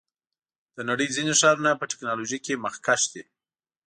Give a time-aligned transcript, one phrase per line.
[0.75, 3.23] د نړۍ ځینې ښارونه په ټیکنالوژۍ کې مخکښ دي.